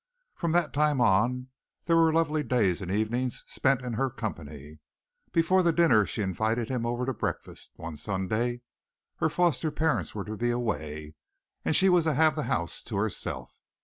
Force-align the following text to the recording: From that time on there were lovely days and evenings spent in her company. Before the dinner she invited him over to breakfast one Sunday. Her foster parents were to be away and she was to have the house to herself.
From 0.33 0.51
that 0.53 0.73
time 0.73 0.99
on 0.99 1.49
there 1.85 1.95
were 1.95 2.11
lovely 2.11 2.41
days 2.41 2.81
and 2.81 2.89
evenings 2.89 3.43
spent 3.45 3.83
in 3.83 3.93
her 3.93 4.09
company. 4.09 4.79
Before 5.31 5.61
the 5.61 5.71
dinner 5.71 6.07
she 6.07 6.23
invited 6.23 6.69
him 6.69 6.87
over 6.87 7.05
to 7.05 7.13
breakfast 7.13 7.73
one 7.75 7.95
Sunday. 7.97 8.61
Her 9.17 9.29
foster 9.29 9.69
parents 9.69 10.15
were 10.15 10.25
to 10.25 10.35
be 10.35 10.49
away 10.49 11.13
and 11.63 11.75
she 11.75 11.87
was 11.87 12.05
to 12.05 12.15
have 12.15 12.35
the 12.35 12.45
house 12.49 12.81
to 12.81 12.95
herself. 12.97 13.53